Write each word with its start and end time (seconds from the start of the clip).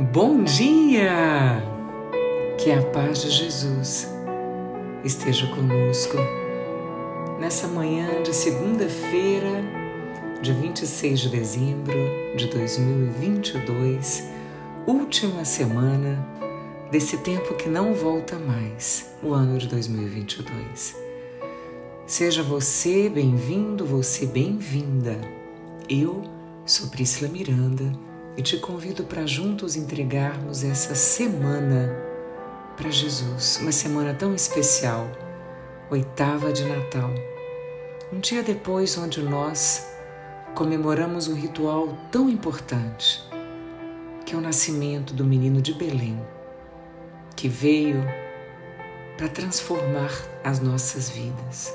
Bom 0.00 0.44
dia! 0.44 1.62
Que 2.56 2.72
a 2.72 2.82
paz 2.84 3.20
de 3.20 3.28
Jesus 3.28 4.08
esteja 5.04 5.46
conosco 5.48 6.16
nessa 7.38 7.68
manhã 7.68 8.22
de 8.22 8.34
segunda-feira, 8.34 9.62
dia 10.40 10.54
26 10.54 11.20
de 11.20 11.28
dezembro 11.28 11.98
de 12.34 12.46
2022, 12.46 14.24
última 14.86 15.44
semana 15.44 16.26
desse 16.90 17.18
tempo 17.18 17.52
que 17.56 17.68
não 17.68 17.92
volta 17.92 18.38
mais, 18.38 19.14
o 19.22 19.34
ano 19.34 19.58
de 19.58 19.68
2022. 19.68 20.96
Seja 22.06 22.42
você 22.42 23.10
bem-vindo, 23.10 23.84
você 23.84 24.24
bem-vinda. 24.24 25.20
Eu 25.90 26.22
sou 26.64 26.88
Priscila 26.88 27.30
Miranda 27.30 28.09
e 28.36 28.42
te 28.42 28.56
convido 28.58 29.04
para 29.04 29.26
juntos 29.26 29.76
entregarmos 29.76 30.62
essa 30.64 30.94
semana 30.94 31.90
para 32.76 32.90
Jesus, 32.90 33.58
uma 33.60 33.72
semana 33.72 34.14
tão 34.14 34.34
especial, 34.34 35.06
oitava 35.90 36.52
de 36.52 36.64
Natal. 36.64 37.10
Um 38.12 38.20
dia 38.20 38.42
depois, 38.42 38.96
onde 38.96 39.22
nós 39.22 39.86
comemoramos 40.54 41.28
um 41.28 41.34
ritual 41.34 41.96
tão 42.10 42.28
importante, 42.30 43.22
que 44.24 44.34
é 44.34 44.38
o 44.38 44.40
nascimento 44.40 45.12
do 45.12 45.24
menino 45.24 45.60
de 45.60 45.74
Belém, 45.74 46.18
que 47.36 47.48
veio 47.48 48.02
para 49.16 49.28
transformar 49.28 50.10
as 50.42 50.60
nossas 50.60 51.10
vidas. 51.10 51.74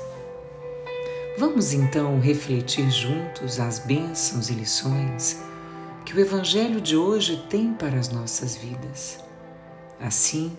Vamos 1.38 1.72
então 1.72 2.18
refletir 2.18 2.90
juntos 2.90 3.60
as 3.60 3.78
bênçãos 3.78 4.48
e 4.48 4.54
lições 4.54 5.38
que 6.06 6.14
o 6.14 6.20
Evangelho 6.20 6.80
de 6.80 6.96
hoje 6.96 7.44
tem 7.50 7.74
para 7.74 7.98
as 7.98 8.10
nossas 8.10 8.56
vidas. 8.56 9.18
Assim, 10.00 10.56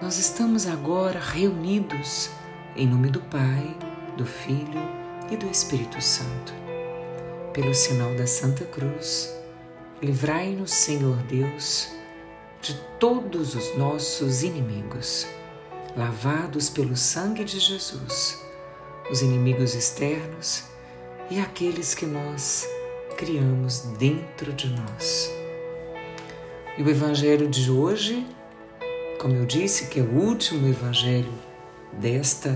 nós 0.00 0.16
estamos 0.16 0.66
agora 0.66 1.20
reunidos 1.20 2.30
em 2.74 2.86
nome 2.86 3.10
do 3.10 3.20
Pai, 3.20 3.76
do 4.16 4.24
Filho 4.24 4.80
e 5.30 5.36
do 5.36 5.46
Espírito 5.46 6.00
Santo. 6.00 6.54
Pelo 7.52 7.74
sinal 7.74 8.14
da 8.14 8.26
Santa 8.26 8.64
Cruz, 8.64 9.30
livrai-nos, 10.00 10.72
Senhor 10.72 11.18
Deus, 11.24 11.90
de 12.62 12.74
todos 12.98 13.54
os 13.54 13.76
nossos 13.76 14.42
inimigos, 14.42 15.26
lavados 15.94 16.70
pelo 16.70 16.96
sangue 16.96 17.44
de 17.44 17.60
Jesus, 17.60 18.42
os 19.10 19.20
inimigos 19.20 19.74
externos 19.74 20.64
e 21.30 21.38
aqueles 21.38 21.94
que 21.94 22.06
nós 22.06 22.66
criamos 23.22 23.82
dentro 24.00 24.52
de 24.52 24.66
nós. 24.66 25.30
E 26.76 26.82
o 26.82 26.90
Evangelho 26.90 27.48
de 27.48 27.70
hoje, 27.70 28.26
como 29.20 29.36
eu 29.36 29.46
disse, 29.46 29.86
que 29.86 30.00
é 30.00 30.02
o 30.02 30.10
último 30.10 30.66
Evangelho 30.66 31.32
desta 31.92 32.50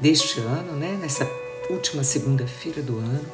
deste 0.00 0.40
ano, 0.40 0.72
né? 0.72 0.96
Nessa 0.98 1.30
última 1.68 2.02
segunda-feira 2.02 2.80
do 2.80 2.96
ano, 2.96 3.26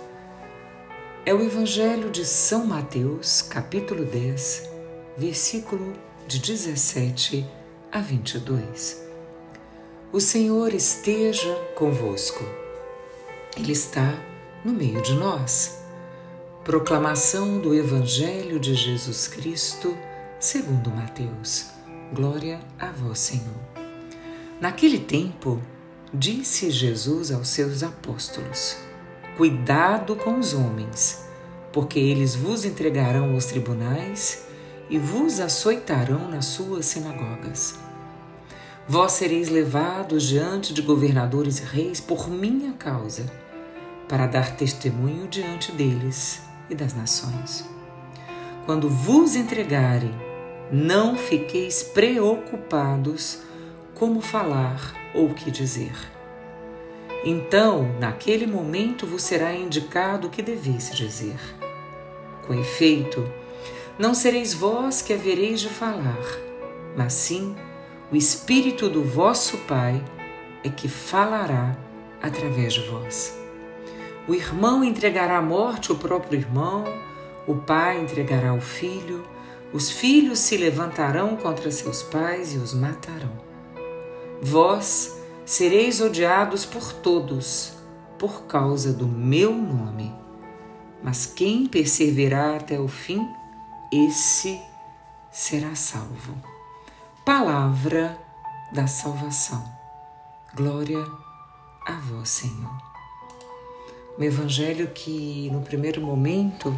é 1.25 1.33
o 1.33 1.41
Evangelho 1.45 2.11
de 2.11 2.25
São 2.25 2.67
Mateus, 2.67 3.41
capítulo 3.41 4.05
10, 4.05 4.69
versículo 5.17 5.93
de 6.27 6.41
17 6.41 7.47
a 7.93 8.01
22. 8.01 9.01
O 10.13 10.21
Senhor 10.21 10.75
esteja 10.75 11.55
convosco. 11.77 12.45
Ele 13.57 13.71
está 13.71 14.19
no 14.65 14.73
meio 14.73 15.01
de 15.03 15.15
nós. 15.15 15.84
Proclamação 16.65 17.59
do 17.59 17.75
Evangelho 17.75 18.59
de 18.59 18.75
Jesus 18.75 19.29
Cristo, 19.29 19.95
segundo 20.41 20.91
Mateus. 20.91 21.67
Glória 22.11 22.59
a 22.79 22.87
vós, 22.91 23.19
Senhor. 23.19 23.61
Naquele 24.59 24.99
tempo, 24.99 25.61
disse 26.13 26.71
Jesus 26.71 27.31
aos 27.31 27.49
seus 27.49 27.83
apóstolos: 27.83 28.79
Cuidado 29.37 30.17
com 30.17 30.39
os 30.39 30.55
homens, 30.55 31.27
porque 31.71 31.99
eles 31.99 32.35
vos 32.35 32.65
entregarão 32.65 33.35
aos 33.35 33.45
tribunais 33.45 34.47
e 34.89 34.99
vos 34.99 35.41
açoitarão 35.41 36.31
nas 36.31 36.47
suas 36.47 36.87
sinagogas. 36.87 37.79
Vós 38.89 39.13
sereis 39.13 39.51
levados 39.51 40.23
diante 40.23 40.73
de 40.73 40.81
governadores 40.81 41.59
e 41.59 41.65
reis 41.65 42.01
por 42.01 42.31
minha 42.31 42.73
causa, 42.73 43.31
para 44.09 44.27
dar 44.27 44.57
testemunho 44.57 45.29
diante 45.29 45.71
deles 45.71 46.54
e 46.69 46.75
das 46.75 46.95
nações. 46.95 47.69
Quando 48.67 48.89
vos 48.89 49.37
entregarem, 49.37 50.15
não 50.73 51.17
fiqueis 51.17 51.83
preocupados 51.83 53.43
como 53.95 54.21
falar 54.21 54.95
ou 55.15 55.27
o 55.27 55.35
que 55.35 55.51
dizer. 55.51 55.95
Então, 57.25 57.89
naquele 58.01 58.47
momento 58.47 59.07
vos 59.07 59.23
será 59.23 59.55
indicado 59.55 60.27
o 60.27 60.31
que 60.31 60.43
deveis 60.43 60.91
dizer. 60.95 61.39
Com 62.47 62.55
efeito, 62.55 63.25
não 63.99 64.13
sereis 64.13 64.53
vós 64.53 65.01
que 65.01 65.13
havereis 65.13 65.61
de 65.61 65.69
falar, 65.69 66.19
mas 66.97 67.13
sim 67.13 67.55
o 68.13 68.17
Espírito 68.17 68.89
do 68.89 69.03
vosso 69.03 69.57
Pai 69.59 70.05
é 70.63 70.69
que 70.69 70.89
falará 70.89 71.77
através 72.21 72.75
de 72.75 72.81
vós. 72.89 73.44
O 74.27 74.35
irmão 74.35 74.83
entregará 74.83 75.39
à 75.39 75.43
morte 75.43 75.93
o 75.93 75.97
próprio 75.97 76.39
irmão, 76.39 76.85
o 77.47 77.57
pai 77.57 78.01
entregará 78.01 78.55
o 78.55 78.61
filho, 78.61 79.23
os 79.73 79.91
filhos 79.91 80.39
se 80.39 80.57
levantarão 80.57 81.37
contra 81.37 81.71
seus 81.71 82.03
pais 82.03 82.55
e 82.55 82.57
os 82.57 82.73
matarão. 82.73 83.33
Vós 84.41 85.21
sereis 85.45 86.01
odiados 86.01 86.65
por 86.65 86.93
todos, 86.93 87.75
por 88.19 88.45
causa 88.45 88.93
do 88.93 89.07
meu 89.07 89.53
nome. 89.53 90.15
Mas 91.03 91.27
quem 91.27 91.67
perseverar 91.67 92.57
até 92.57 92.79
o 92.81 92.89
fim, 92.89 93.29
esse 93.93 94.59
será 95.31 95.75
salvo. 95.75 96.35
Palavra 97.27 98.19
da 98.73 98.87
salvação. 98.87 99.65
Glória 100.55 101.05
a 101.87 101.93
vós, 101.93 102.29
Senhor. 102.31 102.84
Um 104.17 104.23
evangelho 104.23 104.87
que, 104.93 105.51
no 105.53 105.61
primeiro 105.61 106.01
momento, 106.01 106.73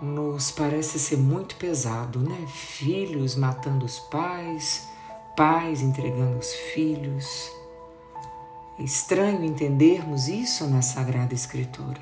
nos 0.00 0.50
parece 0.50 0.98
ser 0.98 1.18
muito 1.18 1.54
pesado, 1.56 2.18
né? 2.18 2.46
Filhos 2.48 3.36
matando 3.36 3.84
os 3.84 3.98
pais, 3.98 4.88
pais 5.36 5.82
entregando 5.82 6.38
os 6.38 6.50
filhos. 6.50 7.52
É 8.78 8.82
estranho 8.82 9.44
entendermos 9.44 10.26
isso 10.26 10.66
na 10.66 10.80
Sagrada 10.80 11.34
Escritura. 11.34 12.00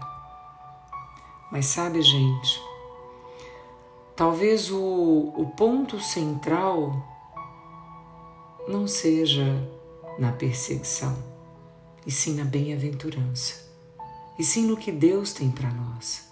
Mas 1.51 1.67
sabe, 1.67 2.01
gente, 2.01 2.63
talvez 4.15 4.71
o, 4.71 5.33
o 5.37 5.53
ponto 5.57 6.01
central 6.01 6.95
não 8.69 8.87
seja 8.87 9.45
na 10.17 10.31
perseguição, 10.31 11.17
e 12.07 12.11
sim 12.11 12.35
na 12.35 12.45
bem-aventurança 12.45 13.72
e 14.39 14.45
sim 14.45 14.67
no 14.67 14.77
que 14.77 14.91
Deus 14.91 15.33
tem 15.33 15.51
para 15.51 15.71
nós. 15.71 16.31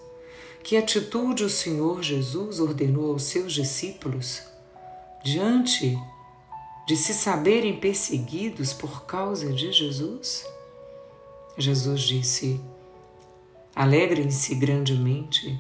Que 0.62 0.76
atitude 0.76 1.44
o 1.44 1.50
Senhor 1.50 2.02
Jesus 2.02 2.60
ordenou 2.60 3.12
aos 3.12 3.24
seus 3.24 3.52
discípulos 3.52 4.42
diante 5.24 5.98
de 6.86 6.96
se 6.96 7.14
saberem 7.14 7.78
perseguidos 7.78 8.72
por 8.72 9.04
causa 9.04 9.52
de 9.52 9.72
Jesus? 9.72 10.44
Jesus 11.56 12.02
disse: 12.02 12.60
Alegrem-se 13.74 14.54
grandemente 14.54 15.58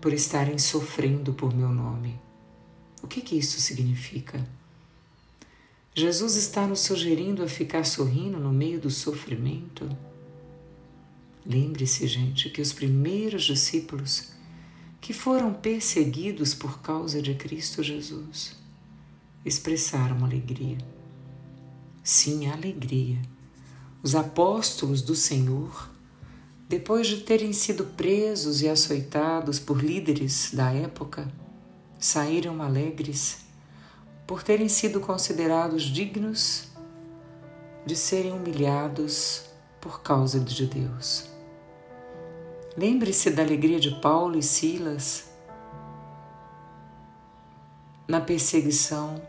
por 0.00 0.12
estarem 0.12 0.58
sofrendo 0.58 1.32
por 1.32 1.54
meu 1.54 1.70
nome. 1.70 2.20
O 3.02 3.06
que, 3.06 3.20
que 3.20 3.36
isso 3.36 3.60
significa? 3.60 4.46
Jesus 5.94 6.36
está 6.36 6.66
nos 6.66 6.80
sugerindo 6.80 7.42
a 7.42 7.48
ficar 7.48 7.84
sorrindo 7.84 8.38
no 8.38 8.52
meio 8.52 8.80
do 8.80 8.90
sofrimento? 8.90 9.88
Lembre-se, 11.46 12.06
gente, 12.06 12.48
que 12.48 12.62
os 12.62 12.72
primeiros 12.72 13.44
discípulos 13.44 14.32
que 15.00 15.12
foram 15.12 15.52
perseguidos 15.52 16.54
por 16.54 16.80
causa 16.80 17.20
de 17.20 17.34
Cristo 17.34 17.82
Jesus 17.82 18.56
expressaram 19.44 20.24
alegria. 20.24 20.78
Sim, 22.02 22.46
alegria. 22.46 23.20
Os 24.02 24.14
apóstolos 24.14 25.02
do 25.02 25.14
Senhor, 25.14 25.90
depois 26.66 27.06
de 27.06 27.18
terem 27.18 27.52
sido 27.52 27.84
presos 27.84 28.62
e 28.62 28.68
açoitados 28.68 29.58
por 29.58 29.84
líderes 29.84 30.50
da 30.54 30.72
época, 30.72 31.30
saíram 31.98 32.62
alegres 32.62 33.44
por 34.26 34.42
terem 34.42 34.70
sido 34.70 35.00
considerados 35.00 35.82
dignos 35.82 36.68
de 37.84 37.94
serem 37.94 38.32
humilhados 38.32 39.44
por 39.80 40.00
causa 40.00 40.40
de 40.40 40.66
Deus. 40.66 41.33
Lembre-se 42.76 43.30
da 43.30 43.42
alegria 43.42 43.78
de 43.78 43.90
Paulo 44.00 44.36
e 44.36 44.42
Silas 44.42 45.30
na 48.08 48.20
perseguição 48.20 49.22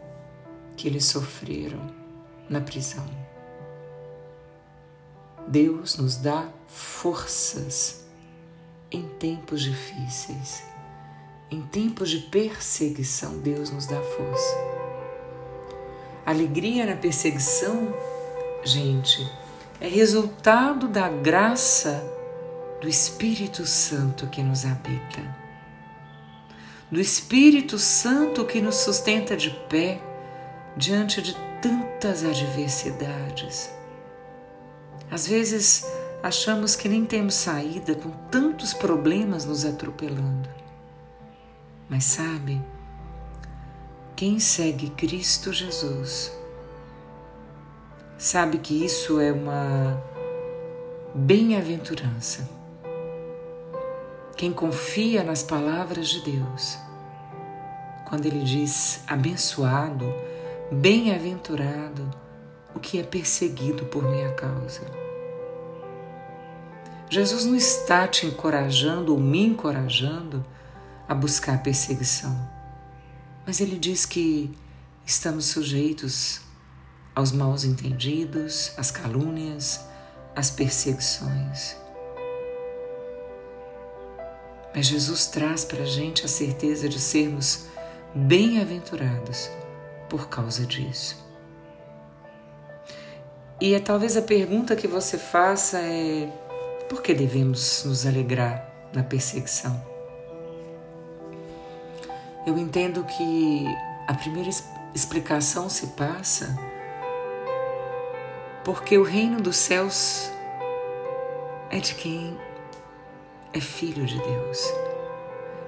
que 0.75 0.87
eles 0.87 1.05
sofreram 1.05 1.85
na 2.49 2.59
prisão. 2.59 3.05
Deus 5.47 5.95
nos 5.97 6.17
dá 6.17 6.49
forças 6.67 8.03
em 8.91 9.07
tempos 9.19 9.61
difíceis. 9.61 10.63
Em 11.51 11.61
tempos 11.61 12.09
de 12.09 12.19
perseguição, 12.19 13.37
Deus 13.37 13.69
nos 13.69 13.85
dá 13.85 14.01
força. 14.01 14.57
Alegria 16.25 16.87
na 16.87 16.95
perseguição, 16.95 17.93
gente, 18.63 19.31
é 19.79 19.87
resultado 19.87 20.87
da 20.87 21.07
graça 21.07 22.03
do 22.85 22.89
Espírito 22.89 23.65
Santo 23.65 24.27
que 24.27 24.43
nos 24.43 24.63
habita. 24.63 25.19
Do 26.91 27.01
Espírito 27.01 27.79
Santo 27.79 28.45
que 28.45 28.61
nos 28.61 28.75
sustenta 28.75 29.35
de 29.35 29.49
pé 29.67 29.99
diante 30.77 31.19
de 31.19 31.35
tantas 31.59 32.23
adversidades. 32.23 33.71
Às 35.09 35.27
vezes 35.27 35.83
achamos 36.21 36.75
que 36.75 36.87
nem 36.87 37.03
temos 37.03 37.33
saída 37.33 37.95
com 37.95 38.11
tantos 38.29 38.71
problemas 38.71 39.45
nos 39.45 39.65
atropelando. 39.65 40.47
Mas 41.89 42.03
sabe, 42.03 42.61
quem 44.15 44.37
segue 44.37 44.91
Cristo 44.91 45.51
Jesus 45.51 46.31
sabe 48.15 48.59
que 48.59 48.85
isso 48.85 49.19
é 49.19 49.31
uma 49.31 49.99
bem-aventurança. 51.15 52.54
Quem 54.35 54.51
confia 54.51 55.23
nas 55.23 55.41
palavras 55.41 56.09
de 56.09 56.21
Deus, 56.21 56.77
quando 58.05 58.25
ele 58.25 58.43
diz 58.43 59.01
abençoado, 59.07 60.05
Bem-aventurado 60.71 62.09
o 62.73 62.79
que 62.79 62.99
é 62.99 63.03
perseguido 63.03 63.85
por 63.85 64.03
minha 64.03 64.33
causa. 64.33 64.81
Jesus 67.07 67.45
não 67.45 67.55
está 67.55 68.07
te 68.07 68.25
encorajando 68.25 69.13
ou 69.13 69.19
me 69.19 69.45
encorajando 69.45 70.43
a 71.07 71.13
buscar 71.13 71.61
perseguição, 71.61 72.35
mas 73.45 73.61
ele 73.61 73.77
diz 73.77 74.07
que 74.07 74.57
estamos 75.05 75.45
sujeitos 75.45 76.41
aos 77.13 77.31
maus 77.31 77.63
entendidos, 77.63 78.73
às 78.75 78.89
calúnias, 78.89 79.85
às 80.35 80.49
perseguições. 80.49 81.84
Mas 84.75 84.87
Jesus 84.87 85.27
traz 85.27 85.63
para 85.63 85.83
a 85.83 85.85
gente 85.85 86.25
a 86.25 86.27
certeza 86.27 86.89
de 86.89 86.99
sermos 86.99 87.67
bem-aventurados 88.13 89.49
por 90.09 90.27
causa 90.27 90.65
disso. 90.65 91.23
E 93.61 93.73
é 93.73 93.79
talvez 93.79 94.17
a 94.17 94.21
pergunta 94.21 94.75
que 94.75 94.85
você 94.85 95.17
faça 95.17 95.79
é: 95.79 96.27
por 96.89 97.01
que 97.01 97.13
devemos 97.13 97.85
nos 97.85 98.05
alegrar 98.05 98.69
na 98.93 99.01
perseguição? 99.01 99.81
Eu 102.45 102.57
entendo 102.57 103.05
que 103.05 103.65
a 104.07 104.13
primeira 104.13 104.49
explicação 104.93 105.69
se 105.69 105.87
passa 105.87 106.53
porque 108.63 108.97
o 108.97 109.03
reino 109.03 109.39
dos 109.39 109.55
céus 109.55 110.29
é 111.69 111.79
de 111.79 111.95
quem 111.95 112.37
é 113.55 113.59
filho 113.61 114.05
de 114.05 114.19
Deus, 114.19 114.73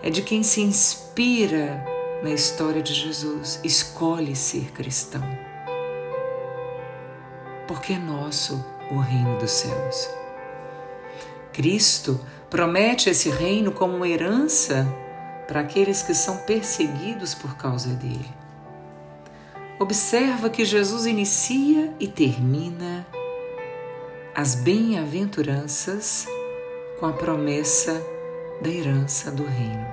é 0.04 0.10
de 0.10 0.22
quem 0.22 0.44
se 0.44 0.60
inspira 0.60 1.86
na 2.22 2.32
história 2.32 2.84
de 2.84 2.94
Jesus, 2.94 3.62
escolhe 3.64 4.36
ser 4.36 4.74
cristão. 4.74 5.24
Porque 7.66 7.94
é 7.94 7.98
nosso 7.98 8.64
o 8.92 9.00
reino 9.00 9.38
dos 9.38 9.52
céus. 9.52 10.10
Cristo 11.54 12.20
promete 12.50 13.10
esse 13.10 13.30
reino 13.30 13.72
como 13.72 13.96
uma 13.96 14.08
herança 14.08 14.86
para 15.48 15.62
aqueles 15.62 16.02
que 16.02 16.14
são 16.14 16.38
perseguidos 16.40 17.34
por 17.34 17.56
causa 17.56 17.90
dele. 17.94 18.30
Observa 19.80 20.50
que 20.50 20.66
Jesus 20.66 21.06
inicia 21.06 21.94
e 22.02 22.08
termina 22.08 23.08
as 24.36 24.56
bem-aventuranças 24.56 26.28
com 27.00 27.06
a 27.06 27.14
promessa 27.14 28.04
da 28.62 28.70
herança 28.70 29.32
do 29.32 29.44
reino. 29.46 29.86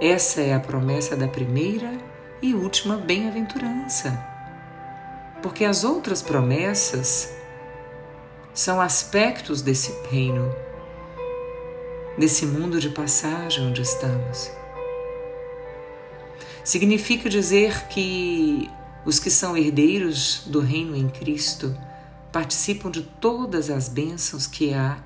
Essa 0.00 0.40
é 0.40 0.54
a 0.54 0.60
promessa 0.60 1.16
da 1.16 1.28
primeira 1.28 1.92
e 2.40 2.54
última 2.54 2.96
bem-aventurança. 2.96 4.18
Porque 5.42 5.64
as 5.64 5.84
outras 5.84 6.22
promessas 6.22 7.34
são 8.54 8.80
aspectos 8.80 9.60
desse 9.60 9.92
reino, 10.10 10.50
desse 12.18 12.46
mundo 12.46 12.80
de 12.80 12.88
passagem 12.88 13.66
onde 13.66 13.82
estamos. 13.82 14.50
Significa 16.64 17.28
dizer 17.28 17.86
que 17.88 18.70
os 19.04 19.18
que 19.18 19.30
são 19.30 19.56
herdeiros 19.56 20.42
do 20.46 20.60
reino 20.60 20.96
em 20.96 21.08
Cristo 21.08 21.76
participam 22.32 22.90
de 22.90 23.02
todas 23.02 23.70
as 23.70 23.88
bênçãos 23.88 24.46
que 24.46 24.74
há 24.74 24.98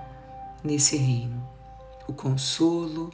nesse 0.63 0.97
reino: 0.97 1.47
o 2.07 2.13
consolo, 2.13 3.11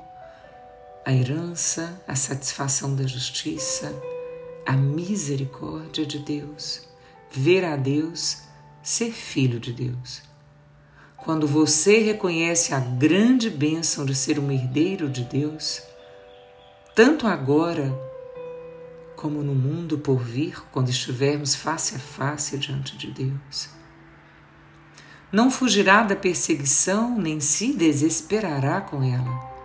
a 1.04 1.12
herança, 1.12 2.02
a 2.06 2.16
satisfação 2.16 2.94
da 2.94 3.06
justiça, 3.06 3.94
a 4.66 4.72
misericórdia 4.72 6.04
de 6.04 6.18
Deus, 6.18 6.82
ver 7.30 7.64
a 7.64 7.76
Deus, 7.76 8.42
ser 8.82 9.12
filho 9.12 9.60
de 9.60 9.72
Deus. 9.72 10.22
Quando 11.16 11.46
você 11.46 11.98
reconhece 11.98 12.72
a 12.72 12.80
grande 12.80 13.50
bênção 13.50 14.04
de 14.04 14.14
ser 14.14 14.38
um 14.38 14.50
herdeiro 14.50 15.08
de 15.08 15.24
Deus, 15.24 15.82
tanto 16.94 17.26
agora 17.26 17.92
como 19.16 19.42
no 19.42 19.54
mundo 19.54 19.98
por 19.98 20.18
vir, 20.18 20.62
quando 20.70 20.90
estivermos 20.90 21.54
face 21.54 21.96
a 21.96 21.98
face 21.98 22.58
diante 22.58 22.96
de 22.96 23.10
Deus. 23.10 23.68
Não 25.36 25.50
fugirá 25.50 26.02
da 26.02 26.16
perseguição, 26.16 27.18
nem 27.18 27.40
se 27.40 27.72
desesperará 27.74 28.80
com 28.80 29.02
ela 29.02 29.56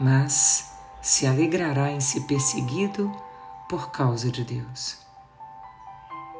mas 0.00 0.72
se 1.02 1.26
alegrará 1.26 1.90
em 1.90 2.00
ser 2.00 2.22
perseguido 2.22 3.14
por 3.68 3.90
causa 3.90 4.30
de 4.30 4.42
Deus. 4.42 4.96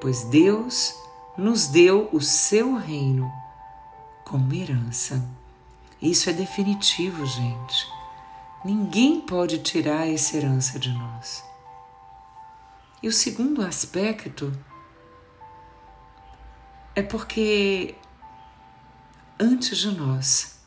Pois 0.00 0.24
Deus 0.24 0.94
nos 1.36 1.66
deu 1.66 2.08
o 2.10 2.22
seu 2.22 2.74
reino 2.74 3.30
como 4.24 4.54
herança. 4.54 5.22
Isso 6.00 6.30
é 6.30 6.32
definitivo, 6.32 7.26
gente. 7.26 7.86
Ninguém 8.64 9.20
pode 9.20 9.58
tirar 9.58 10.08
essa 10.08 10.38
herança 10.38 10.78
de 10.78 10.90
nós. 10.90 11.44
E 13.02 13.08
o 13.08 13.12
segundo 13.12 13.62
aspecto 13.62 14.52
é 16.94 17.02
porque 17.02 17.94
antes 19.40 19.78
de 19.78 19.90
nós 19.90 20.60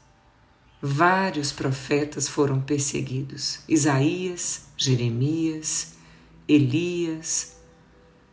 vários 0.81 1.51
profetas 1.51 2.27
foram 2.27 2.59
perseguidos: 2.59 3.59
Isaías, 3.69 4.63
Jeremias, 4.75 5.93
Elias 6.47 7.55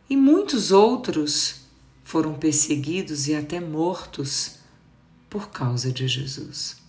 e 0.09 0.17
muitos 0.17 0.71
outros 0.71 1.61
foram 2.03 2.33
perseguidos 2.33 3.27
e 3.27 3.35
até 3.35 3.59
mortos 3.59 4.59
por 5.29 5.49
causa 5.49 5.93
de 5.93 6.07
Jesus. 6.07 6.81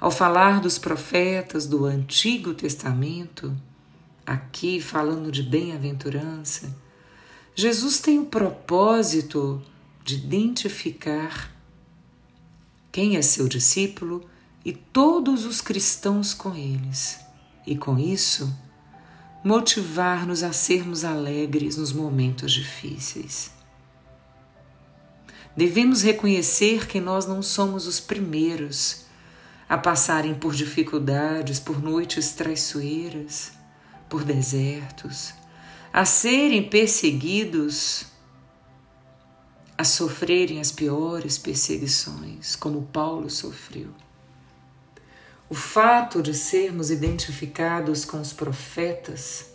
Ao 0.00 0.10
falar 0.10 0.60
dos 0.60 0.78
profetas 0.78 1.66
do 1.66 1.84
Antigo 1.84 2.54
Testamento, 2.54 3.54
aqui 4.24 4.80
falando 4.80 5.30
de 5.30 5.42
bem-aventurança, 5.42 6.74
Jesus 7.54 7.98
tem 7.98 8.20
o 8.20 8.26
propósito 8.26 9.60
de 10.04 10.14
identificar 10.14 11.57
quem 12.98 13.16
é 13.16 13.22
seu 13.22 13.46
discípulo 13.46 14.28
e 14.64 14.72
todos 14.72 15.44
os 15.44 15.60
cristãos 15.60 16.34
com 16.34 16.52
eles, 16.56 17.20
e 17.64 17.76
com 17.76 17.96
isso, 17.96 18.52
motivar-nos 19.44 20.42
a 20.42 20.52
sermos 20.52 21.04
alegres 21.04 21.76
nos 21.76 21.92
momentos 21.92 22.50
difíceis. 22.50 23.52
Devemos 25.56 26.02
reconhecer 26.02 26.88
que 26.88 27.00
nós 27.00 27.24
não 27.24 27.40
somos 27.40 27.86
os 27.86 28.00
primeiros 28.00 29.04
a 29.68 29.78
passarem 29.78 30.34
por 30.34 30.52
dificuldades, 30.52 31.60
por 31.60 31.80
noites 31.80 32.32
traiçoeiras, 32.32 33.52
por 34.08 34.24
desertos, 34.24 35.32
a 35.92 36.04
serem 36.04 36.68
perseguidos 36.68 38.07
a 39.78 39.84
sofrerem 39.84 40.60
as 40.60 40.72
piores 40.72 41.38
perseguições, 41.38 42.56
como 42.56 42.82
Paulo 42.92 43.30
sofreu. 43.30 43.90
O 45.48 45.54
fato 45.54 46.20
de 46.20 46.34
sermos 46.34 46.90
identificados 46.90 48.04
com 48.04 48.20
os 48.20 48.32
profetas 48.32 49.46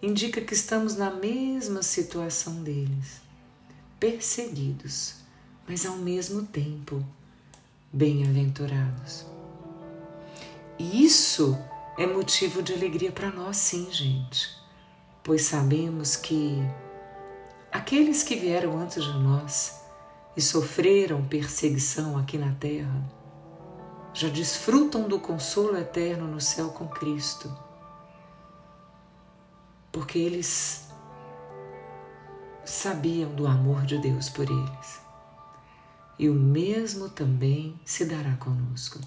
indica 0.00 0.40
que 0.40 0.54
estamos 0.54 0.94
na 0.94 1.10
mesma 1.10 1.82
situação 1.82 2.62
deles, 2.62 3.20
perseguidos, 3.98 5.16
mas 5.66 5.84
ao 5.84 5.96
mesmo 5.96 6.44
tempo 6.44 7.04
bem-aventurados. 7.92 9.26
E 10.78 11.04
isso 11.04 11.58
é 11.98 12.06
motivo 12.06 12.62
de 12.62 12.72
alegria 12.72 13.10
para 13.10 13.30
nós, 13.30 13.56
sim, 13.56 13.88
gente, 13.90 14.48
pois 15.24 15.42
sabemos 15.42 16.14
que 16.14 16.62
aqueles 17.74 18.22
que 18.22 18.36
vieram 18.36 18.78
antes 18.78 19.02
de 19.02 19.18
nós 19.18 19.82
e 20.36 20.40
sofreram 20.40 21.24
perseguição 21.24 22.16
aqui 22.16 22.38
na 22.38 22.54
terra 22.54 23.04
já 24.12 24.28
desfrutam 24.28 25.08
do 25.08 25.18
consolo 25.18 25.76
eterno 25.76 26.28
no 26.28 26.40
céu 26.40 26.68
com 26.68 26.86
Cristo, 26.86 27.52
porque 29.90 30.16
eles 30.18 30.88
sabiam 32.64 33.34
do 33.34 33.44
amor 33.44 33.82
de 33.82 33.98
Deus 33.98 34.28
por 34.28 34.48
eles. 34.48 35.00
E 36.16 36.30
o 36.30 36.34
mesmo 36.34 37.08
também 37.08 37.80
se 37.84 38.04
dará 38.04 38.36
conosco. 38.36 39.00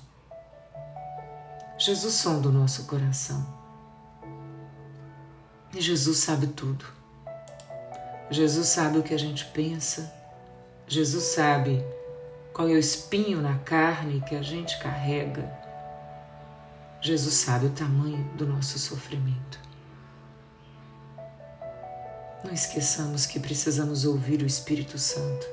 Jesus 1.77 2.15
sonda 2.15 2.49
o 2.49 2.51
nosso 2.51 2.85
coração. 2.85 3.47
E 5.73 5.79
Jesus 5.79 6.17
sabe 6.17 6.47
tudo. 6.47 6.96
Jesus 8.29 8.67
sabe 8.67 8.97
o 8.97 9.03
que 9.03 9.13
a 9.13 9.19
gente 9.19 9.45
pensa. 9.45 10.13
Jesus 10.87 11.23
sabe 11.23 11.83
qual 12.53 12.67
é 12.67 12.71
o 12.71 12.77
espinho 12.77 13.41
na 13.41 13.57
carne 13.59 14.21
que 14.21 14.35
a 14.35 14.41
gente 14.41 14.77
carrega. 14.79 15.49
Jesus 17.01 17.35
sabe 17.35 17.67
o 17.67 17.71
tamanho 17.71 18.23
do 18.35 18.45
nosso 18.45 18.79
sofrimento. 18.79 19.59
Não 22.43 22.53
esqueçamos 22.53 23.25
que 23.25 23.39
precisamos 23.39 24.05
ouvir 24.05 24.41
o 24.41 24.45
Espírito 24.45 24.97
Santo 24.97 25.47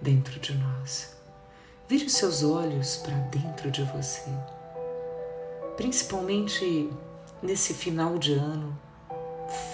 dentro 0.00 0.38
de 0.40 0.54
nós. 0.54 1.14
Vire 1.88 2.06
os 2.06 2.14
seus 2.14 2.42
olhos 2.42 2.96
para 2.96 3.14
dentro 3.14 3.70
de 3.70 3.82
você 3.84 4.30
principalmente 5.76 6.90
nesse 7.42 7.74
final 7.74 8.18
de 8.18 8.34
ano, 8.34 8.78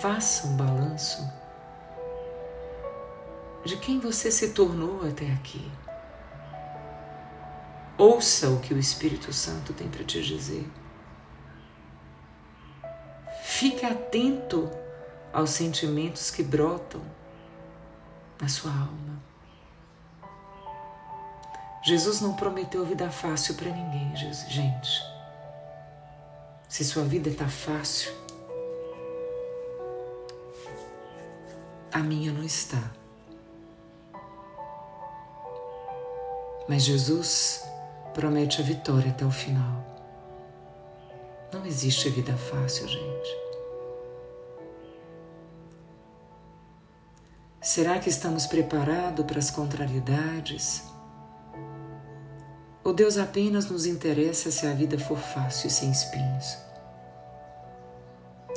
faça 0.01 0.47
um 0.47 0.57
balanço 0.57 1.23
de 3.65 3.77
quem 3.77 4.01
você 4.01 4.31
se 4.31 4.51
tornou 4.51 5.07
até 5.07 5.31
aqui. 5.33 5.71
Ouça 7.99 8.49
o 8.49 8.61
que 8.61 8.73
o 8.73 8.79
Espírito 8.79 9.33
Santo 9.33 9.73
tem 9.75 9.89
para 9.89 10.03
te 10.05 10.23
dizer. 10.23 10.67
Fique 13.43 13.85
atento 13.85 14.71
aos 15.33 15.51
sentimentos 15.51 16.31
que 16.31 16.43
brotam 16.43 17.03
na 18.41 18.49
sua 18.49 18.71
alma. 18.71 19.21
Jesus 21.83 22.21
não 22.21 22.35
prometeu 22.35 22.85
vida 22.85 23.11
fácil 23.11 23.55
para 23.55 23.71
ninguém, 23.71 24.15
gente. 24.17 25.03
Se 26.69 26.85
sua 26.85 27.05
vida 27.05 27.29
está 27.29 27.49
fácil, 27.49 28.13
a 31.93 31.99
minha 31.99 32.33
não 32.33 32.45
está. 32.45 33.00
Mas 36.71 36.85
Jesus 36.85 37.65
promete 38.15 38.63
a 38.63 38.65
vitória 38.65 39.11
até 39.11 39.25
o 39.25 39.31
final. 39.33 39.85
Não 41.53 41.67
existe 41.67 42.09
vida 42.11 42.33
fácil, 42.37 42.87
gente. 42.87 43.37
Será 47.61 47.99
que 47.99 48.09
estamos 48.09 48.47
preparados 48.47 49.27
para 49.27 49.41
as 49.41 49.51
contrariedades? 49.51 50.85
Ou 52.85 52.93
Deus 52.93 53.19
apenas 53.19 53.69
nos 53.69 53.85
interessa 53.85 54.53
se 54.53 54.65
a 54.65 54.73
vida 54.73 54.97
for 54.97 55.19
fácil 55.19 55.67
e 55.67 55.71
sem 55.73 55.91
espinhos? 55.91 56.57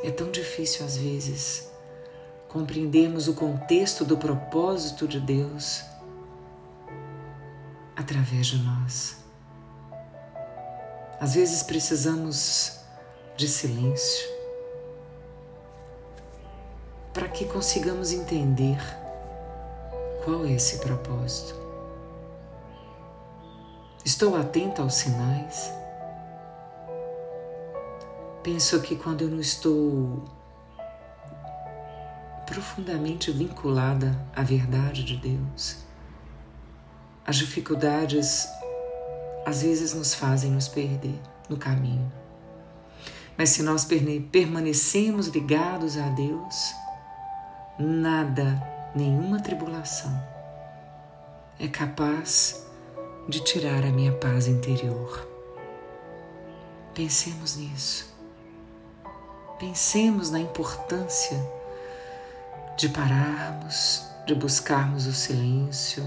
É 0.04 0.12
tão 0.12 0.30
difícil 0.30 0.86
às 0.86 0.98
vezes 0.98 1.68
compreendermos 2.48 3.28
o 3.28 3.34
contexto 3.34 4.06
do 4.06 4.20
propósito 4.20 5.08
de 5.08 5.20
Deus 5.20 5.92
através 7.96 8.48
de 8.48 8.58
nós. 8.58 9.18
Às 11.20 11.36
vezes 11.36 11.64
precisamos 11.64 12.80
de 13.38 13.48
silêncio 13.48 14.30
para 17.14 17.28
que 17.30 17.46
consigamos 17.46 18.12
entender 18.12 18.78
qual 20.26 20.46
é 20.46 20.54
esse 20.54 20.80
propósito. 20.80 21.56
Estou 24.04 24.36
atenta 24.36 24.82
aos 24.82 24.96
sinais. 24.96 25.72
Penso 28.42 28.82
que 28.82 28.96
quando 28.96 29.22
eu 29.22 29.30
não 29.30 29.40
estou 29.40 30.26
profundamente 32.46 33.32
vinculada 33.32 34.20
à 34.36 34.44
verdade 34.44 35.04
de 35.04 35.16
Deus, 35.16 35.78
as 37.26 37.38
dificuldades 37.38 38.48
às 39.46 39.62
vezes 39.62 39.94
nos 39.94 40.14
fazem 40.14 40.52
nos 40.52 40.68
perder 40.68 41.20
no 41.50 41.58
caminho. 41.58 42.12
Mas 43.38 43.50
se 43.50 43.64
nós 43.64 43.88
permanecemos 44.32 45.28
ligados 45.28 45.98
a 45.98 46.08
Deus, 46.10 46.74
nada, 47.80 48.62
nenhuma 48.96 49.42
tribulação 49.42 50.12
é 51.60 51.68
capaz 51.68 52.66
de 53.28 53.44
tirar 53.44 53.84
a 53.84 53.92
minha 53.92 54.12
paz 54.14 54.48
interior. 54.48 55.28
Pensemos 56.94 57.56
nisso. 57.56 58.14
Pensemos 59.58 60.30
na 60.30 60.40
importância 60.40 61.40
de 62.78 62.90
pararmos, 62.90 64.04
de 64.28 64.36
buscarmos 64.36 65.08
o 65.08 65.14
silêncio 65.14 66.04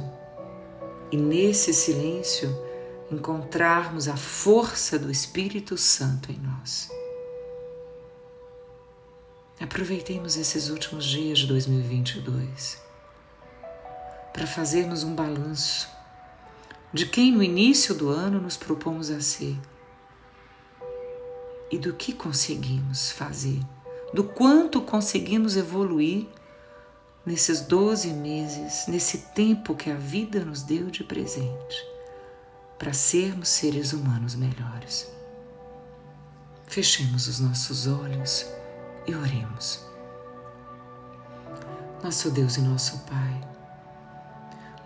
e 1.10 1.16
nesse 1.16 1.72
silêncio 1.72 2.48
encontrarmos 3.10 4.08
a 4.08 4.16
força 4.16 4.98
do 4.98 5.10
Espírito 5.10 5.76
Santo 5.78 6.32
em 6.32 6.38
nós. 6.38 6.88
Aproveitemos 9.60 10.36
esses 10.36 10.68
últimos 10.68 11.04
dias 11.04 11.38
de 11.38 11.46
2022 11.46 12.82
para 14.32 14.46
fazermos 14.46 15.02
um 15.02 15.14
balanço 15.14 15.88
de 16.92 17.06
quem 17.06 17.32
no 17.32 17.42
início 17.42 17.94
do 17.94 18.10
ano 18.10 18.40
nos 18.40 18.56
propomos 18.56 19.10
a 19.10 19.20
ser 19.20 19.56
e 21.70 21.78
do 21.78 21.94
que 21.94 22.12
conseguimos 22.12 23.10
fazer, 23.10 23.60
do 24.12 24.24
quanto 24.24 24.80
conseguimos 24.80 25.56
evoluir 25.56 26.26
nesses 27.26 27.60
12 27.62 28.12
meses, 28.12 28.86
nesse 28.86 29.18
tempo 29.34 29.74
que 29.74 29.90
a 29.90 29.96
vida 29.96 30.44
nos 30.44 30.62
deu 30.62 30.88
de 30.88 31.02
presente, 31.02 31.84
para 32.78 32.92
sermos 32.92 33.48
seres 33.48 33.92
humanos 33.92 34.36
melhores. 34.36 35.10
Fechemos 36.68 37.26
os 37.26 37.40
nossos 37.40 37.88
olhos 37.88 38.46
e 39.08 39.14
oremos. 39.14 39.84
Nosso 42.02 42.30
Deus 42.30 42.56
e 42.58 42.60
nosso 42.60 42.98
Pai, 43.00 43.48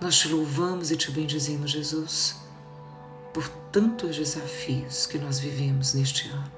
nós 0.01 0.17
te 0.17 0.29
louvamos 0.29 0.91
e 0.91 0.97
te 0.97 1.11
bendizemos, 1.11 1.73
Jesus, 1.73 2.37
por 3.35 3.47
tantos 3.71 4.17
desafios 4.17 5.05
que 5.05 5.19
nós 5.19 5.39
vivemos 5.39 5.93
neste 5.93 6.29
ano. 6.31 6.51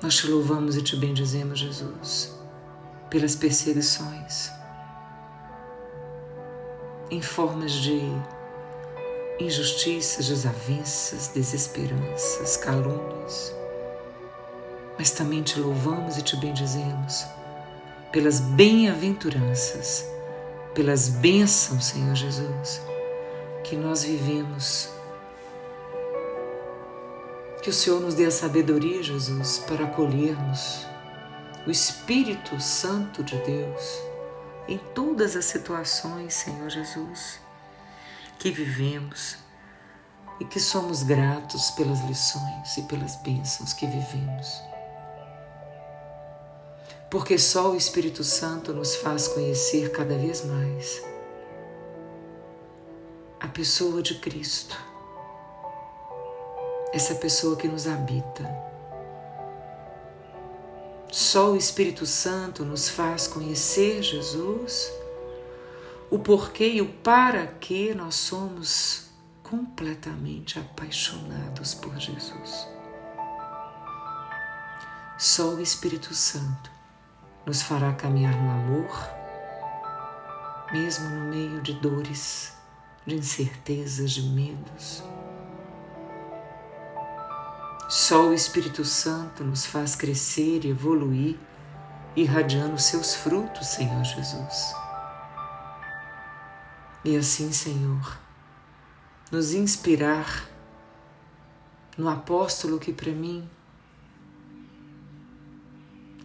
Nós 0.00 0.16
te 0.16 0.26
louvamos 0.28 0.76
e 0.76 0.82
te 0.82 0.96
bendizemos, 0.96 1.58
Jesus, 1.58 2.37
pelas 3.10 3.34
perseguições 3.34 4.50
em 7.10 7.22
formas 7.22 7.72
de 7.72 8.00
injustiças, 9.40 10.28
desavenças, 10.28 11.28
desesperanças, 11.28 12.56
calúnias. 12.56 13.54
Mas 14.98 15.10
também 15.10 15.42
te 15.42 15.58
louvamos 15.58 16.18
e 16.18 16.22
te 16.22 16.36
bendizemos 16.36 17.24
pelas 18.12 18.40
bem-aventuranças 18.40 20.04
pelas 20.78 21.08
bênçãos, 21.08 21.86
Senhor 21.86 22.14
Jesus, 22.14 22.80
que 23.64 23.74
nós 23.74 24.04
vivemos. 24.04 24.88
Que 27.60 27.70
o 27.70 27.72
Senhor 27.72 28.00
nos 28.00 28.14
dê 28.14 28.26
a 28.26 28.30
sabedoria, 28.30 29.02
Jesus, 29.02 29.58
para 29.66 29.86
acolhermos 29.86 30.86
o 31.66 31.70
Espírito 31.70 32.60
Santo 32.60 33.22
de 33.22 33.36
Deus 33.38 34.00
em 34.68 34.78
todas 34.94 35.36
as 35.36 35.46
situações, 35.46 36.34
Senhor 36.34 36.68
Jesus, 36.68 37.40
que 38.38 38.50
vivemos 38.50 39.36
e 40.40 40.44
que 40.44 40.60
somos 40.60 41.02
gratos 41.02 41.70
pelas 41.72 42.00
lições 42.00 42.76
e 42.76 42.82
pelas 42.82 43.16
bênçãos 43.16 43.72
que 43.72 43.86
vivemos. 43.86 44.68
porque 47.10 47.38
só 47.38 47.70
o 47.70 47.76
Espírito 47.76 48.22
Santo 48.22 48.72
nos 48.72 48.96
faz 48.96 49.28
conhecer 49.28 49.90
cada 49.92 50.16
vez 50.16 50.44
mais 50.44 51.02
a 53.40 53.48
pessoa 53.48 54.02
de 54.02 54.16
Cristo, 54.16 54.76
essa 56.92 57.14
pessoa 57.14 57.56
que 57.56 57.68
nos 57.68 57.86
habita. 57.86 58.44
Só 61.10 61.52
o 61.52 61.56
Espírito 61.56 62.04
Santo 62.04 62.64
nos 62.64 62.88
faz 62.88 63.26
conhecer 63.26 64.02
Jesus, 64.02 64.92
o 66.10 66.18
porquê 66.18 66.68
e 66.68 66.82
o 66.82 66.86
para 66.86 67.46
que 67.46 67.94
nós 67.94 68.14
somos 68.14 69.08
completamente 69.42 70.58
apaixonados 70.58 71.74
por 71.74 71.98
Jesus. 71.98 72.68
Só 75.16 75.54
o 75.54 75.60
Espírito 75.60 76.14
Santo 76.14 76.70
nos 77.46 77.62
fará 77.62 77.94
caminhar 77.94 78.36
no 78.36 78.50
amor, 78.50 79.10
mesmo 80.70 81.08
no 81.08 81.30
meio 81.30 81.62
de 81.62 81.72
dores, 81.72 82.52
de 83.06 83.16
incertezas, 83.16 84.10
de 84.10 84.22
medos. 84.22 85.02
Só 87.88 88.28
o 88.28 88.34
Espírito 88.34 88.84
Santo 88.84 89.42
nos 89.42 89.64
faz 89.64 89.96
crescer 89.96 90.66
e 90.66 90.68
evoluir, 90.68 91.38
irradiando 92.14 92.78
seus 92.78 93.14
frutos, 93.14 93.66
Senhor 93.68 94.04
Jesus. 94.04 94.74
E 97.02 97.16
assim, 97.16 97.50
Senhor, 97.50 98.18
nos 99.32 99.54
inspirar 99.54 100.46
no 101.96 102.10
apóstolo 102.10 102.78
que 102.78 102.92
para 102.92 103.10
mim 103.10 103.48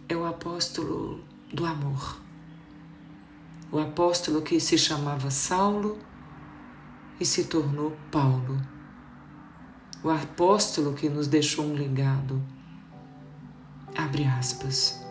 é 0.06 0.14
o 0.14 0.26
apóstolo 0.26 1.24
do 1.50 1.64
amor. 1.64 2.20
O 3.72 3.78
apóstolo 3.78 4.42
que 4.42 4.60
se 4.60 4.76
chamava 4.76 5.30
Saulo 5.30 5.98
e 7.18 7.24
se 7.24 7.44
tornou 7.44 7.96
Paulo. 8.12 8.73
O 10.04 10.10
apóstolo 10.10 10.92
que 10.92 11.08
nos 11.08 11.26
deixou 11.26 11.64
um 11.64 11.72
legado. 11.72 12.42
Abre 13.96 14.26
aspas. 14.26 15.02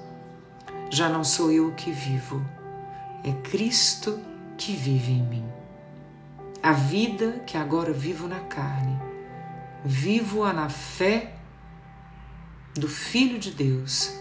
Já 0.91 1.09
não 1.09 1.23
sou 1.23 1.51
eu 1.51 1.73
que 1.73 1.91
vivo, 1.91 2.45
é 3.23 3.31
Cristo 3.49 4.19
que 4.55 4.73
vive 4.75 5.13
em 5.13 5.23
mim. 5.23 5.45
A 6.61 6.73
vida 6.73 7.41
que 7.47 7.57
agora 7.57 7.91
vivo 7.91 8.27
na 8.27 8.41
carne, 8.41 8.95
vivo-a 9.83 10.53
na 10.53 10.69
fé 10.69 11.37
do 12.75 12.87
Filho 12.87 13.39
de 13.39 13.49
Deus 13.49 14.13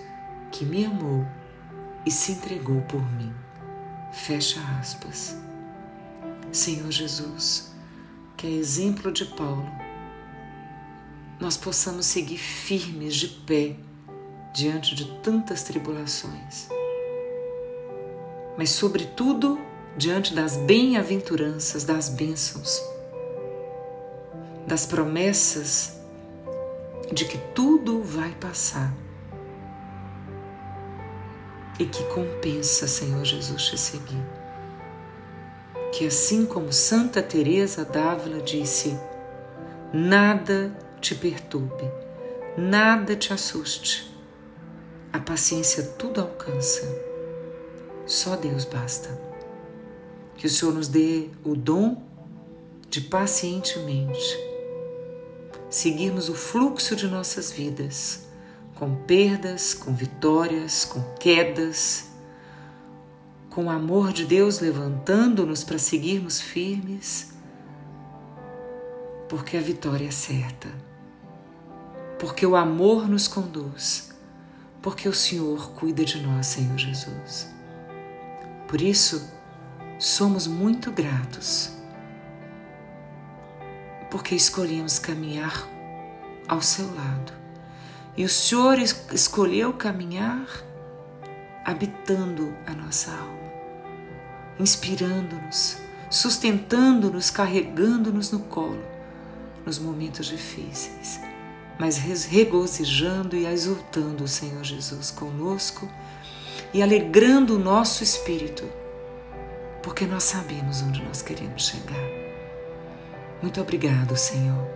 que 0.51 0.65
me 0.65 0.87
amou 0.87 1.27
e 2.07 2.11
se 2.11 2.33
entregou 2.33 2.81
por 2.83 3.03
mim. 3.13 3.33
Fecha 4.11 4.61
aspas. 4.81 5.37
Senhor 6.51 6.91
Jesus, 6.91 7.75
que 8.39 8.47
é 8.47 8.51
exemplo 8.51 9.13
de 9.13 9.27
Paulo, 9.27 9.82
nós 11.41 11.57
possamos 11.57 12.07
seguir 12.07 12.39
firmes 12.39 13.15
de 13.15 13.29
pé 13.29 13.77
diante 14.55 14.95
de 14.95 15.07
tantas 15.21 15.63
tribulações, 15.63 16.69
mas, 18.57 18.71
sobretudo, 18.71 19.59
diante 19.97 20.35
das 20.35 20.57
bem-aventuranças, 20.57 21.85
das 21.85 22.09
bênçãos, 22.09 22.83
das 24.67 24.87
promessas 24.87 25.99
de 27.13 27.25
que 27.25 27.39
tudo 27.55 28.03
vai 28.03 28.31
passar 28.33 28.93
e 31.79 31.85
que 31.85 32.05
compensa, 32.05 32.87
Senhor 32.87 33.25
Jesus, 33.25 33.65
te 33.65 33.79
seguir. 33.79 34.23
Que 35.93 36.07
assim 36.07 36.47
como 36.47 36.73
Santa 36.73 37.23
Teresa 37.23 37.85
d'Ávila 37.85 38.41
disse, 38.41 38.99
nada 39.93 40.75
te 41.03 41.15
perturbe, 41.15 41.91
nada 42.57 43.15
te 43.15 43.35
assuste. 43.35 44.11
A 45.13 45.19
paciência 45.19 45.83
tudo 45.99 46.23
alcança. 46.23 46.89
Só 48.07 48.37
Deus 48.37 48.65
basta. 48.65 49.21
Que 50.37 50.47
o 50.47 50.51
Senhor 50.51 50.73
nos 50.73 50.89
dê 50.89 51.29
o 51.45 51.55
dom 51.55 52.03
de 52.89 53.03
pacientemente 53.03 54.51
seguirmos 55.69 56.29
o 56.29 56.35
fluxo 56.35 56.95
de 56.95 57.07
nossas 57.07 57.51
vidas 57.51 58.27
com 58.75 58.95
perdas, 58.95 59.75
com 59.75 59.95
vitórias, 59.95 60.85
com 60.85 61.01
quedas, 61.15 62.07
com 63.49 63.67
o 63.67 63.71
amor 63.71 64.13
de 64.13 64.25
Deus 64.25 64.61
levantando-nos 64.61 65.63
para 65.63 65.79
seguirmos 65.79 66.41
firmes, 66.41 67.33
porque 69.29 69.57
a 69.57 69.61
vitória 69.61 70.09
é 70.09 70.11
certa, 70.11 70.69
porque 72.23 72.47
o 72.47 72.55
amor 72.55 73.09
nos 73.09 73.27
conduz, 73.27 74.13
porque 74.81 75.09
o 75.09 75.13
Senhor 75.13 75.73
cuida 75.73 76.05
de 76.05 76.23
nós, 76.23 76.47
Senhor 76.47 76.79
Jesus. 76.79 77.53
Por 78.69 78.81
isso, 78.81 79.29
somos 79.99 80.47
muito 80.47 80.93
gratos, 80.93 81.73
porque 84.09 84.37
escolhemos 84.37 85.01
caminhar 85.01 85.69
ao 86.47 86.63
seu 86.63 86.87
lado 86.95 87.33
e 88.17 88.25
o 88.25 88.29
Senhor 88.29 88.79
escolheu 88.79 89.73
caminhar 89.73 90.47
habitando 91.65 92.57
a 92.69 92.73
nossa 92.73 93.11
alma, 93.11 93.51
inspirando-nos, 94.61 95.79
sustentando-nos, 96.09 97.31
carregando-nos 97.31 98.31
no 98.31 98.39
colo 98.45 98.81
nos 99.67 99.81
momentos 99.81 100.27
difíceis, 100.27 101.21
mas 101.79 101.97
regozijando 102.27 103.37
e 103.37 103.47
exultando 103.47 104.25
o 104.25 104.29
Senhor 104.29 104.63
Jesus 104.63 105.11
conosco 105.11 105.89
e 106.73 106.83
alegrando 106.83 107.57
o 107.57 107.59
nosso 107.59 108.03
espírito, 108.03 108.65
porque 109.83 110.07
nós 110.07 110.23
sabemos 110.23 110.83
onde 110.83 111.03
nós 111.03 111.23
queremos 111.23 111.67
chegar. 111.67 112.09
Muito 113.43 113.61
obrigado, 113.61 114.17
Senhor, 114.17 114.67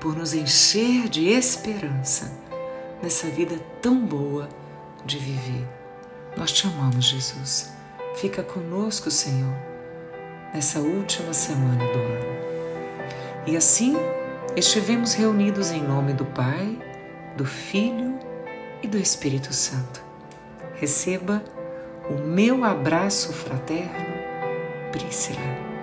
por 0.00 0.14
nos 0.16 0.34
encher 0.34 1.08
de 1.08 1.28
esperança 1.28 2.30
nessa 3.02 3.26
vida 3.28 3.58
tão 3.80 4.04
boa 4.04 4.48
de 5.04 5.18
viver. 5.18 5.66
Nós 6.36 6.52
te 6.52 6.66
amamos, 6.66 7.06
Jesus. 7.06 7.72
Fica 8.16 8.42
conosco, 8.42 9.10
Senhor, 9.10 9.54
nessa 10.52 10.80
última 10.80 11.32
semana 11.32 11.84
do 11.84 11.98
ano. 11.98 12.34
E 13.46 13.56
assim 13.56 13.96
estivemos 14.56 15.14
reunidos 15.14 15.70
em 15.70 15.82
nome 15.82 16.12
do 16.12 16.24
Pai, 16.24 16.78
do 17.36 17.44
Filho 17.44 18.18
e 18.82 18.86
do 18.86 18.96
Espírito 18.96 19.52
Santo. 19.52 20.02
Receba 20.74 21.42
o 22.08 22.14
meu 22.14 22.64
abraço 22.64 23.32
fraterno, 23.32 23.92
Priscila. 24.92 25.73